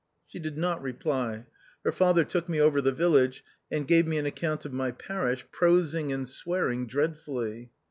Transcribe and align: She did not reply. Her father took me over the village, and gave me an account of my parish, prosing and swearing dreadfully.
She 0.25 0.39
did 0.39 0.57
not 0.57 0.81
reply. 0.81 1.45
Her 1.85 1.91
father 1.91 2.25
took 2.25 2.49
me 2.49 2.59
over 2.59 2.81
the 2.81 2.91
village, 2.91 3.43
and 3.69 3.87
gave 3.87 4.07
me 4.07 4.17
an 4.17 4.25
account 4.25 4.65
of 4.65 4.73
my 4.73 4.89
parish, 4.89 5.45
prosing 5.51 6.11
and 6.11 6.27
swearing 6.27 6.87
dreadfully. 6.87 7.69